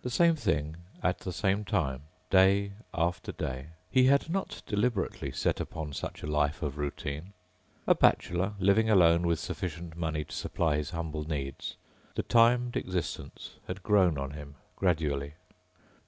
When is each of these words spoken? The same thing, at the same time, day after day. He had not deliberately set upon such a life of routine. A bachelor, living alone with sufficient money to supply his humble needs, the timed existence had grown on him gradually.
The 0.00 0.08
same 0.08 0.36
thing, 0.36 0.76
at 1.02 1.18
the 1.18 1.34
same 1.34 1.62
time, 1.62 2.04
day 2.30 2.72
after 2.94 3.30
day. 3.30 3.66
He 3.90 4.04
had 4.04 4.30
not 4.30 4.62
deliberately 4.64 5.30
set 5.32 5.60
upon 5.60 5.92
such 5.92 6.22
a 6.22 6.26
life 6.26 6.62
of 6.62 6.78
routine. 6.78 7.34
A 7.86 7.94
bachelor, 7.94 8.54
living 8.58 8.88
alone 8.88 9.26
with 9.26 9.38
sufficient 9.38 9.94
money 9.94 10.24
to 10.24 10.32
supply 10.34 10.76
his 10.78 10.92
humble 10.92 11.24
needs, 11.28 11.76
the 12.14 12.22
timed 12.22 12.74
existence 12.74 13.56
had 13.68 13.82
grown 13.82 14.16
on 14.16 14.30
him 14.30 14.54
gradually. 14.76 15.34